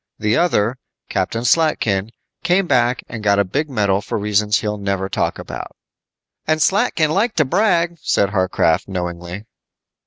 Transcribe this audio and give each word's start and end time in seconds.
The 0.17 0.35
other, 0.35 0.77
Captain 1.09 1.43
Slatkin, 1.43 2.09
came 2.43 2.65
back 2.65 3.03
and 3.07 3.23
got 3.23 3.37
a 3.37 3.43
big 3.45 3.69
medal 3.69 4.01
for 4.01 4.17
reasons 4.17 4.57
he'll 4.57 4.79
never 4.79 5.07
talk 5.09 5.37
about." 5.37 5.75
"And 6.47 6.59
Slatkin 6.59 7.11
liked 7.11 7.37
to 7.37 7.45
brag," 7.45 7.99
said 8.01 8.33
Warcraft, 8.33 8.87
knowingly. 8.87 9.45